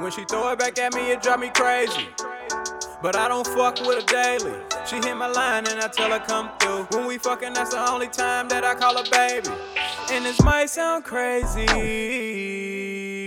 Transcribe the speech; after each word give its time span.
When 0.00 0.12
she 0.12 0.24
throw 0.24 0.52
it 0.52 0.58
back 0.60 0.78
at 0.78 0.94
me, 0.94 1.10
it 1.10 1.20
drive 1.22 1.40
me 1.40 1.50
crazy. 1.50 2.08
But 3.02 3.16
I 3.16 3.26
don't 3.26 3.46
fuck 3.46 3.80
with 3.80 4.00
her 4.00 4.06
daily. 4.06 4.77
She 4.88 4.96
hit 4.96 5.16
my 5.18 5.26
line 5.26 5.66
and 5.68 5.78
I 5.80 5.88
tell 5.88 6.10
her 6.10 6.18
come 6.18 6.48
through. 6.58 6.84
When 6.96 7.06
we 7.06 7.18
fucking, 7.18 7.52
that's 7.52 7.74
the 7.74 7.90
only 7.90 8.08
time 8.08 8.48
that 8.48 8.64
I 8.64 8.74
call 8.74 8.96
her 8.96 9.04
baby. 9.10 9.50
And 10.10 10.24
this 10.24 10.40
might 10.42 10.70
sound 10.70 11.04
crazy, 11.04 11.66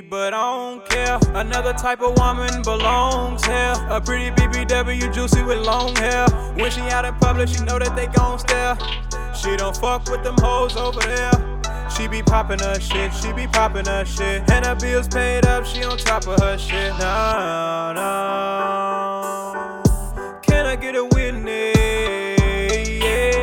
but 0.00 0.32
I 0.32 0.40
don't 0.40 0.82
care. 0.88 1.18
Another 1.34 1.74
type 1.74 2.00
of 2.00 2.16
woman 2.16 2.62
belongs 2.62 3.44
here. 3.44 3.74
A 3.90 4.00
pretty 4.00 4.30
BBW 4.30 5.12
juicy 5.12 5.42
with 5.42 5.58
long 5.58 5.94
hair. 5.96 6.26
When 6.54 6.70
she 6.70 6.80
out 6.80 7.04
in 7.04 7.14
public, 7.16 7.50
she 7.50 7.62
know 7.64 7.78
that 7.78 7.94
they 7.94 8.06
gon' 8.06 8.38
stare. 8.38 8.78
She 9.34 9.54
don't 9.58 9.76
fuck 9.76 10.08
with 10.10 10.24
them 10.24 10.36
hoes 10.38 10.78
over 10.78 11.00
there. 11.00 11.32
She 11.94 12.08
be 12.08 12.22
poppin' 12.22 12.60
her 12.60 12.80
shit, 12.80 13.12
she 13.12 13.34
be 13.34 13.46
poppin' 13.46 13.84
her 13.84 14.06
shit. 14.06 14.50
And 14.50 14.64
her 14.64 14.76
bills 14.76 15.08
paid 15.08 15.44
up, 15.44 15.66
she 15.66 15.84
on 15.84 15.98
top 15.98 16.26
of 16.26 16.40
her 16.40 16.56
shit. 16.56 16.98
No, 16.98 17.92
no. 17.94 18.79
I 20.70 20.76
get 20.76 20.94
a 20.94 21.04
witness? 21.04 21.76
Yeah. 22.86 23.42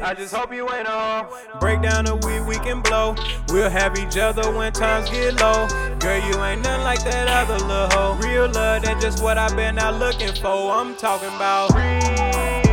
I 0.00 0.14
just 0.14 0.32
hope 0.32 0.54
you 0.54 0.72
ain't 0.72 0.86
on. 0.86 1.26
Break 1.58 1.82
down 1.82 2.04
the 2.04 2.14
weed, 2.14 2.42
we 2.46 2.54
can 2.54 2.82
blow. 2.82 3.16
We'll 3.48 3.68
have 3.68 3.98
each 3.98 4.16
other 4.16 4.48
when 4.56 4.72
times 4.72 5.10
get 5.10 5.40
low. 5.40 5.66
Girl, 5.98 6.20
you 6.28 6.40
ain't 6.44 6.62
nothing 6.62 6.84
like 6.84 7.02
that 7.02 7.26
other 7.26 7.58
little 7.66 7.88
hoe. 7.90 8.14
Real 8.22 8.48
love, 8.48 8.84
that's 8.84 9.02
just 9.02 9.20
what 9.24 9.38
I've 9.38 9.56
been 9.56 9.76
out 9.76 9.98
looking 9.98 10.32
for. 10.34 10.70
I'm 10.70 10.94
talking 10.94 11.34
about 11.34 11.74
real. 11.74 12.65